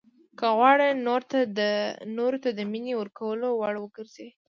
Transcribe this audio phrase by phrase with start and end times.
[0.37, 0.89] که غواړئ
[2.17, 4.27] نورو ته د مینې ورکولو وړ وګرځئ.